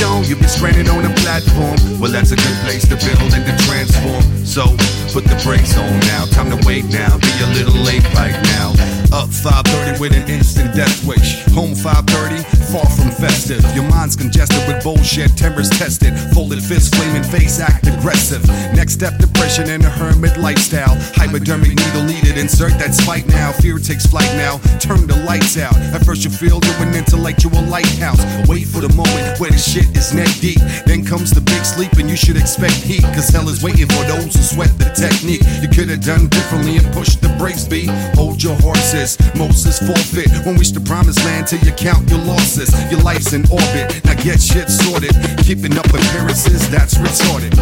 Don't, 0.00 0.28
you'll 0.28 0.38
be 0.38 0.46
stranded 0.46 0.88
on 0.88 1.04
a 1.04 1.14
platform. 1.22 1.76
Well, 2.00 2.12
that's 2.12 2.32
a 2.32 2.36
good 2.36 2.58
place 2.64 2.86
to 2.88 2.96
build 2.96 3.32
and 3.32 3.44
to 3.46 3.54
transform. 3.66 4.22
So 4.44 4.66
put 5.12 5.24
the 5.24 5.40
brakes 5.44 5.76
on 5.76 6.00
now. 6.10 6.26
Time 6.26 6.50
to 6.50 6.58
wait 6.66 6.84
now. 6.86 7.18
Be 7.18 7.32
a 7.42 7.50
little 7.54 7.80
late 7.82 8.04
right 8.14 8.36
now. 8.54 8.74
Up 9.14 9.30
530 9.30 10.00
with 10.00 10.12
an 10.12 10.28
instant 10.28 10.74
death 10.74 11.06
wish. 11.06 11.44
Home 11.54 11.74
530, 11.74 12.42
far 12.74 12.82
from 12.98 13.14
festive. 13.14 13.62
Your 13.70 13.86
mind's 13.86 14.16
congested 14.16 14.58
with 14.66 14.82
bullshit, 14.82 15.36
timbers 15.36 15.70
tested. 15.70 16.18
Folded 16.34 16.58
fists, 16.58 16.90
flaming 16.90 17.22
face, 17.22 17.60
act 17.60 17.86
aggressive. 17.86 18.44
Next 18.74 18.94
step, 18.94 19.18
depression 19.18 19.70
and 19.70 19.84
a 19.84 19.88
hermit 19.88 20.36
lifestyle. 20.36 20.98
Hypodermic 21.14 21.78
needle 21.78 22.02
needed, 22.02 22.36
insert 22.36 22.72
that 22.82 22.92
spike 22.92 23.26
now. 23.28 23.52
Fear 23.52 23.78
takes 23.78 24.04
flight 24.04 24.30
now. 24.34 24.58
Turn 24.80 25.06
the 25.06 25.22
lights 25.22 25.56
out. 25.58 25.76
At 25.94 26.04
first 26.04 26.24
you 26.24 26.30
feel 26.30 26.58
you're 26.64 26.82
an 26.82 26.94
intellectual 26.96 27.62
lighthouse. 27.70 28.18
Wait 28.48 28.66
for 28.66 28.80
the 28.80 28.92
moment 28.94 29.38
where 29.38 29.50
the 29.50 29.58
shit 29.58 29.83
is 29.92 30.14
neck 30.14 30.30
deep. 30.40 30.60
Then 30.86 31.04
comes 31.04 31.30
the 31.30 31.40
big 31.40 31.64
sleep 31.64 31.92
and 32.00 32.08
you 32.08 32.16
should 32.16 32.36
expect 32.36 32.74
heat. 32.80 33.02
Cause 33.14 33.28
hell 33.28 33.48
is 33.48 33.62
waiting 33.62 33.86
for 33.86 34.04
those 34.04 34.34
who 34.34 34.42
sweat 34.42 34.72
the 34.78 34.88
technique. 34.96 35.44
You 35.60 35.68
could 35.68 35.88
have 35.90 36.00
done 36.00 36.28
differently 36.28 36.76
and 36.78 36.86
pushed 36.92 37.20
the 37.20 37.28
brakes, 37.36 37.64
B. 37.64 37.86
Hold 38.14 38.42
your 38.42 38.56
horses. 38.60 39.18
Moses 39.36 39.78
forfeit. 39.78 40.30
Won't 40.46 40.58
reach 40.58 40.72
the 40.72 40.80
promised 40.80 41.24
land 41.24 41.48
till 41.48 41.60
you 41.60 41.72
count 41.72 42.08
your 42.08 42.20
losses. 42.24 42.70
Your 42.90 43.00
life's 43.00 43.32
in 43.32 43.44
orbit. 43.50 44.04
Now 44.04 44.14
get 44.20 44.40
shit 44.40 44.70
sorted. 44.70 45.12
Keeping 45.44 45.76
up 45.76 45.86
appearances, 45.88 46.68
that's 46.70 46.94
retarded. 46.96 47.52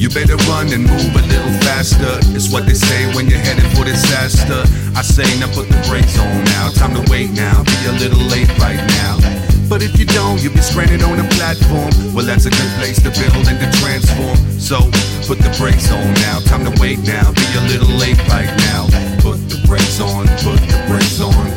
You 0.00 0.08
better 0.08 0.36
run 0.48 0.72
and 0.72 0.84
move 0.84 1.12
a 1.12 1.24
little 1.28 1.52
faster. 1.60 2.16
It's 2.32 2.50
what 2.50 2.64
they 2.66 2.74
say 2.74 3.14
when 3.14 3.28
you're 3.28 3.38
headed 3.38 3.68
for 3.76 3.84
disaster. 3.84 4.64
I 4.96 5.02
say 5.02 5.28
now 5.38 5.52
put 5.52 5.68
the 5.68 5.76
brakes 5.88 6.18
on 6.18 6.44
now. 6.44 6.70
Time 6.70 6.94
to 6.96 7.04
wait 7.10 7.30
now. 7.32 7.62
Be 7.64 7.86
a 7.86 7.92
little 7.92 8.24
late 8.32 8.48
right 8.58 8.80
now. 9.00 9.39
But 9.70 9.84
if 9.84 9.96
you 10.00 10.04
don't, 10.04 10.42
you'll 10.42 10.52
be 10.52 10.60
stranded 10.60 11.00
on 11.04 11.20
a 11.20 11.28
platform. 11.38 11.90
Well, 12.12 12.26
that's 12.26 12.44
a 12.44 12.50
good 12.50 12.72
place 12.74 13.00
to 13.06 13.10
build 13.14 13.46
and 13.46 13.54
to 13.62 13.70
transform. 13.78 14.36
So 14.58 14.82
put 15.30 15.38
the 15.38 15.54
brakes 15.62 15.92
on 15.92 16.12
now. 16.14 16.40
Time 16.40 16.66
to 16.66 16.74
wait 16.82 16.98
now. 17.06 17.30
Be 17.30 17.46
a 17.54 17.62
little 17.70 17.94
late 17.94 18.18
right 18.26 18.50
now. 18.66 18.90
Put 19.22 19.38
the 19.48 19.62
brakes 19.68 20.00
on. 20.00 20.26
Put 20.42 20.58
the 20.66 20.84
brakes 20.90 21.20
on. 21.20 21.49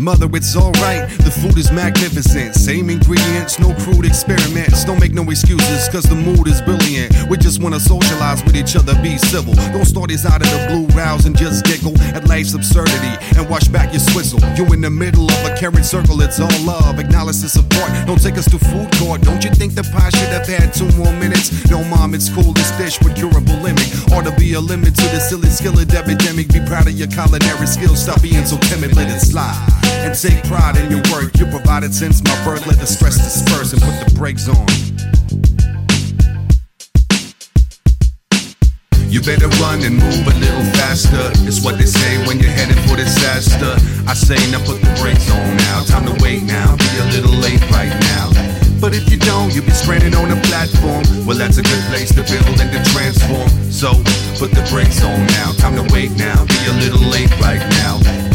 Mother, 0.00 0.30
it's 0.32 0.56
alright, 0.56 1.04
the 1.20 1.30
food 1.30 1.58
is 1.58 1.70
magnificent. 1.70 2.54
Same 2.54 2.88
ingredients, 2.88 3.58
no 3.58 3.74
crude 3.84 4.06
experiments. 4.06 4.82
Don't 4.84 4.98
make 4.98 5.12
no 5.12 5.22
excuses, 5.28 5.88
cause 5.92 6.04
the 6.04 6.16
mood 6.16 6.48
is 6.48 6.62
brilliant. 6.62 7.12
We 7.28 7.36
just 7.36 7.62
wanna 7.62 7.78
socialize 7.78 8.42
with 8.42 8.56
each 8.56 8.76
other, 8.76 8.96
be 9.02 9.18
civil. 9.18 9.52
Don't 9.76 9.84
start 9.84 10.08
these 10.08 10.24
out 10.24 10.40
of 10.40 10.48
the 10.48 10.60
blue 10.72 10.86
rouse 10.96 11.26
and 11.26 11.36
just 11.36 11.66
giggle 11.66 11.92
at 12.16 12.26
life's 12.26 12.54
absurdity 12.54 13.12
and 13.36 13.44
wash 13.50 13.68
back 13.68 13.92
your 13.92 14.00
swizzle. 14.00 14.40
You 14.56 14.64
in 14.72 14.80
the 14.80 14.88
middle 14.88 15.30
of 15.30 15.44
a 15.44 15.54
carrot 15.54 15.84
circle, 15.84 16.22
it's 16.22 16.40
all 16.40 16.48
love. 16.64 16.98
Acknowledge 16.98 17.44
the 17.44 17.50
support, 17.50 17.92
don't 18.06 18.20
take 18.20 18.38
us 18.38 18.48
to 18.50 18.58
food 18.58 18.88
court. 18.96 19.20
Don't 19.20 19.44
you 19.44 19.50
think 19.50 19.74
the 19.74 19.84
pie 19.84 20.08
should 20.16 20.32
have 20.32 20.48
had 20.48 20.72
two 20.72 20.88
more 20.96 21.12
minutes? 21.20 21.52
No, 21.68 21.84
mom, 21.84 22.14
it's 22.14 22.30
cool, 22.30 22.56
this 22.56 22.70
dish 22.80 22.96
with 23.04 23.16
curable 23.16 23.60
limit. 23.60 23.84
Ought 24.16 24.24
to 24.24 24.32
be 24.40 24.54
a 24.54 24.60
limit 24.60 24.96
to 24.96 25.06
the 25.12 25.20
silly 25.20 25.50
skillet 25.50 25.92
epidemic. 25.92 26.48
Be 26.48 26.64
proud 26.64 26.88
of 26.88 26.96
your 26.96 27.08
culinary 27.08 27.66
skills, 27.66 28.00
stop 28.02 28.22
being 28.22 28.46
so 28.46 28.56
timid, 28.72 28.96
let 28.96 29.12
it 29.12 29.20
slide 29.20 29.60
and 30.00 30.14
take 30.14 30.42
pride 30.44 30.76
in 30.76 30.90
your 30.90 31.02
work. 31.12 31.36
You 31.38 31.46
provided 31.46 31.94
since 31.94 32.22
my 32.24 32.36
birth, 32.44 32.66
let 32.66 32.78
the 32.78 32.86
stress 32.86 33.16
disperse 33.16 33.72
and 33.72 33.82
put 33.82 33.96
the 34.04 34.14
brakes 34.14 34.48
on. 34.48 34.66
You 39.10 39.20
better 39.20 39.48
run 39.58 39.82
and 39.82 39.98
move 39.98 40.22
a 40.22 40.36
little 40.38 40.64
faster. 40.78 41.34
It's 41.42 41.64
what 41.64 41.78
they 41.78 41.86
say 41.86 42.24
when 42.26 42.38
you're 42.38 42.54
headed 42.54 42.78
for 42.86 42.94
disaster. 42.96 43.74
I 44.06 44.14
say 44.14 44.38
now 44.54 44.62
put 44.64 44.80
the 44.80 44.92
brakes 45.02 45.28
on 45.30 45.56
now. 45.56 45.82
Time 45.84 46.06
to 46.06 46.14
wait 46.22 46.44
now. 46.44 46.76
Be 46.76 46.98
a 47.02 47.06
little 47.18 47.34
late 47.42 47.60
right 47.70 47.90
now. 48.14 48.30
But 48.80 48.94
if 48.94 49.10
you 49.10 49.18
don't, 49.18 49.52
you'll 49.52 49.66
be 49.66 49.74
stranded 49.74 50.14
on 50.14 50.30
a 50.30 50.40
platform. 50.46 51.02
Well, 51.26 51.36
that's 51.36 51.58
a 51.58 51.62
good 51.62 51.84
place 51.90 52.14
to 52.14 52.22
build 52.22 52.60
and 52.62 52.70
to 52.70 52.80
transform. 52.94 53.50
So 53.70 53.92
put 54.38 54.54
the 54.54 54.62
brakes 54.70 55.02
on 55.02 55.26
now. 55.36 55.52
Time 55.58 55.74
to 55.74 55.84
wait 55.92 56.12
now. 56.12 56.46
Be 56.46 56.60
a 56.70 56.76
little 56.78 57.02
late 57.10 57.30
right 57.42 57.60
now. 57.82 58.29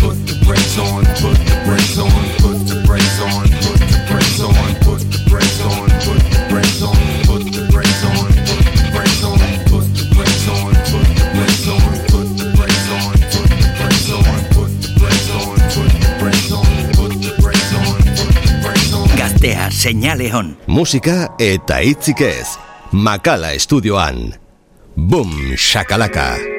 brakes 0.46 0.78
on, 0.78 1.04
put 1.18 1.38
the 1.42 1.58
brakes 1.66 1.98
on, 1.98 2.12
put 2.38 2.58
the 2.70 2.78
brakes 2.86 3.20
on, 3.20 3.44
put 3.66 3.80
the 3.82 3.98
brakes 4.06 4.40
on, 4.40 4.54
put 4.86 5.02
the 5.02 5.20
brakes 5.30 5.62
on, 5.66 5.90
put 6.06 6.22
the 6.22 6.42
brakes 6.50 6.82
on, 6.86 6.96
put 7.26 7.42
the 7.50 7.66
brakes 7.74 8.04
on, 8.06 8.30
put 8.46 8.66
the 8.70 8.86
brakes 8.94 9.24
on, 9.26 9.40
put 9.66 9.86
the 9.98 10.06
brakes 10.14 10.46
on, 10.46 10.70
put 10.86 11.10
the 11.10 11.26
brakes 11.34 11.66
on, 11.68 11.82
put 12.14 12.28
the 12.38 12.46
brakes 12.54 12.90
on, 12.94 13.14
put 13.34 13.50
the 13.50 13.70
brakes 13.74 14.10
on, 14.14 14.34
put 14.54 14.70
the 14.82 14.90
brakes 15.02 15.30
on, 15.34 15.58
put 15.74 15.90
the 15.98 16.12
brakes 16.22 16.52
on, 16.54 16.66
put 16.94 17.12
the 17.18 17.32
brakes 17.42 17.74
on, 17.74 17.98
put 18.14 18.34
the 18.38 18.52
brakes 18.62 18.94
on. 18.94 19.18
Gastea, 19.18 19.72
señale 19.72 20.34
on. 20.34 20.58
Música 20.68 21.34
eta 21.40 21.82
itzikez. 21.82 22.60
Makala 22.92 23.54
Estudioan. 23.54 24.38
Boom, 24.96 25.58
shakalaka. 25.58 26.38
Boom, 26.38 26.46
shakalaka. 26.46 26.55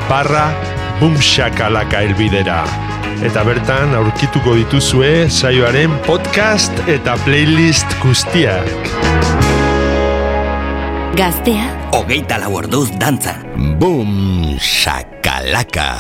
barra 0.07 0.45
bumxakalaka 1.01 1.99
elbidera. 2.07 2.61
Eta 3.27 3.43
bertan 3.43 3.91
aurkituko 3.99 4.55
dituzue 4.61 5.27
saioaren 5.27 5.91
podcast 6.07 6.71
eta 6.87 7.19
playlist 7.27 7.91
guztiak. 7.99 8.63
Gaztea, 11.19 11.67
hogeita 11.99 12.39
lau 12.45 12.53
orduz 12.63 12.95
dantza. 12.95 13.35
Bum, 13.75 14.55
shakalaka. 14.55 15.91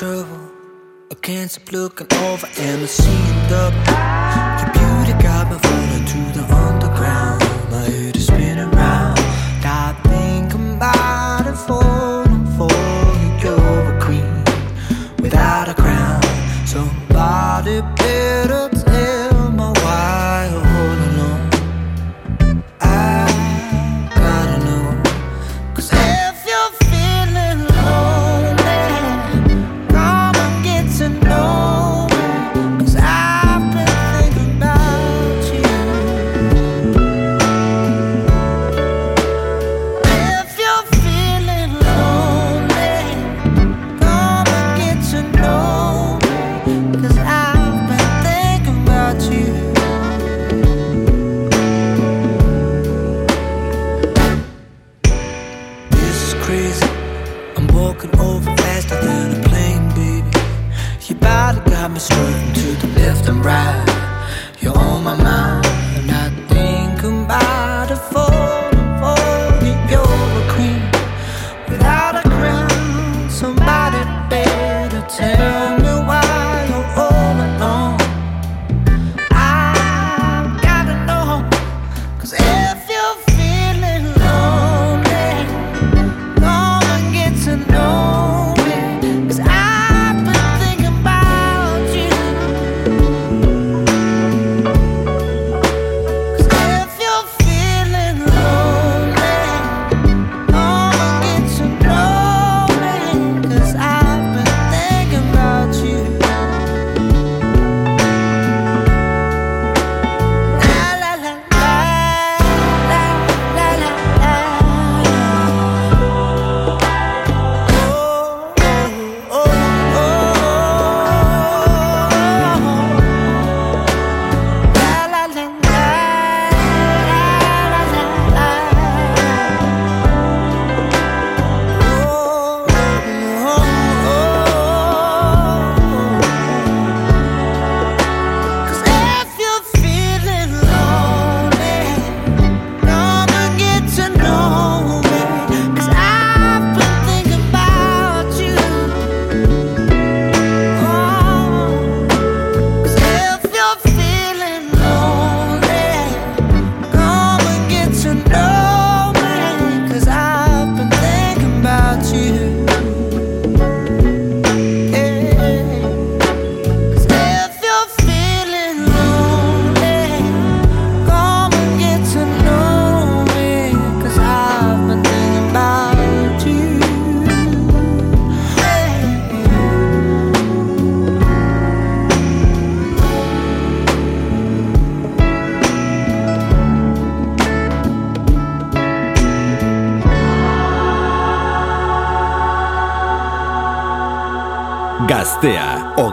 trouble. 0.00 0.50
I 1.10 1.14
can't 1.16 1.50
stop 1.50 1.72
looking 1.72 2.06
over 2.10 2.48
and 2.58 2.80
I'm 2.80 2.86
seeing 2.86 3.48
double. 3.50 4.49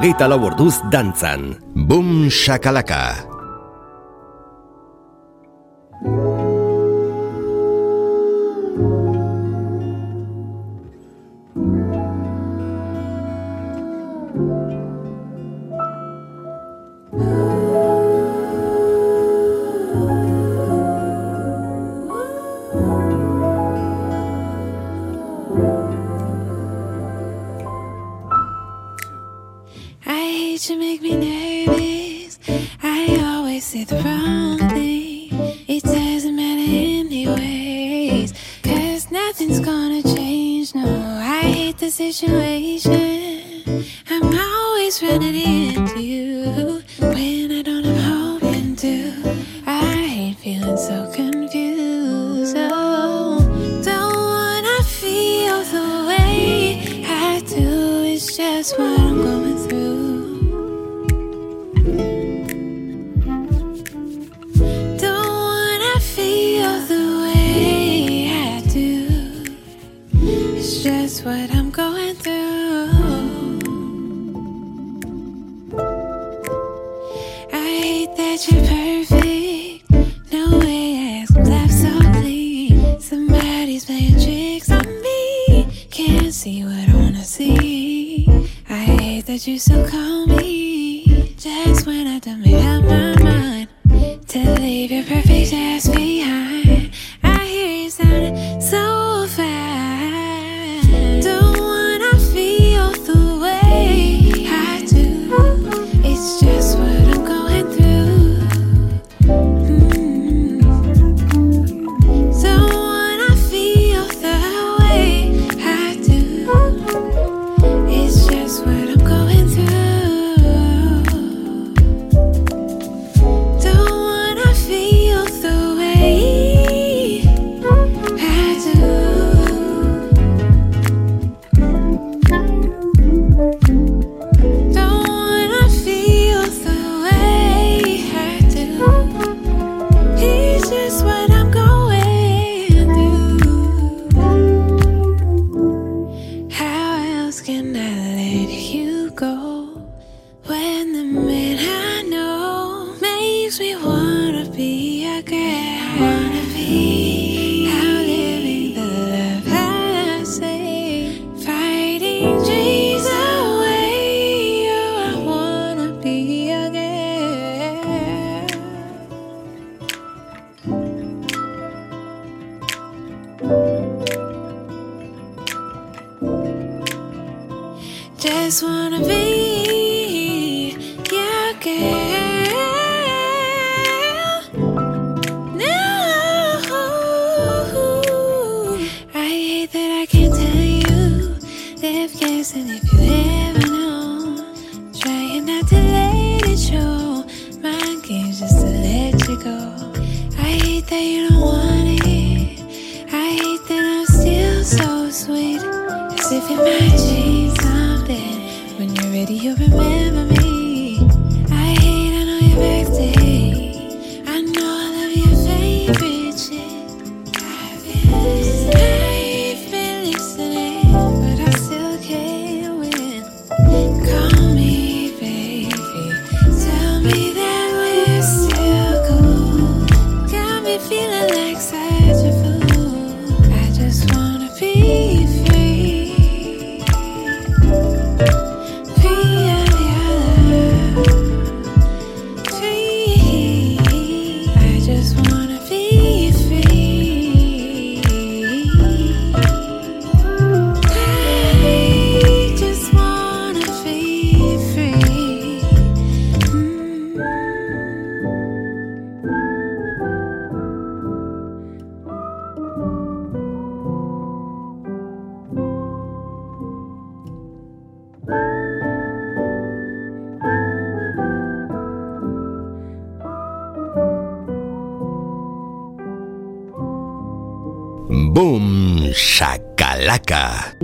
hogeita 0.08 0.28
lau 0.32 0.39
orduz 0.47 0.80
dantzan. 0.91 1.60
Bum 1.76 2.32
shakalaka! 2.32 3.27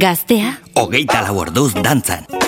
Gaztea, 0.03 0.57
Hogeita 0.75 1.21
lau 1.23 1.37
orduz 1.45 1.71
dantzan. 1.79 2.42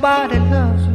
nobody 0.00 0.38
loves 0.38 0.87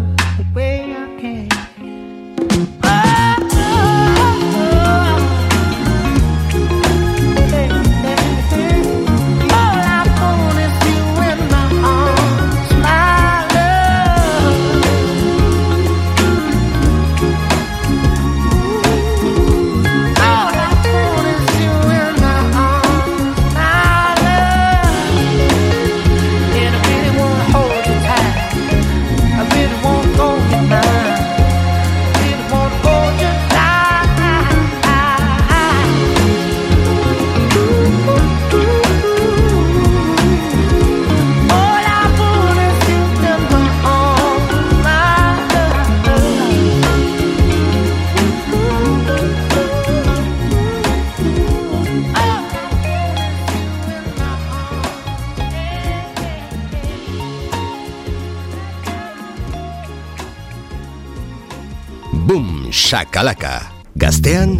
Laka 63.24 63.72
Gaztean 63.96 64.60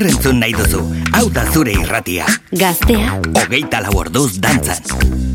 zer 0.00 0.08
entzun 0.08 0.38
nahi 0.40 0.54
duzu, 0.56 0.80
hau 1.12 1.26
da 1.34 1.44
zure 1.52 1.74
irratia. 1.76 2.28
Gaztea. 2.62 3.18
Hogeita 3.42 3.84
lau 3.84 3.98
orduz 4.04 4.32
dantzan. 4.40 5.29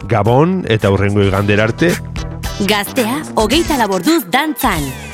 Gabon 0.07 0.61
eta 0.72 0.93
hurrengo 0.93 1.26
igander 1.28 1.59
arte. 1.65 1.91
Gaztea, 2.72 3.20
hogeita 3.36 3.76
laborduz 3.84 4.24
dantzan. 4.32 5.07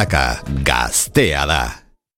Galaka, 0.00 0.40
gaztea 0.62 1.44
da. 1.46 1.79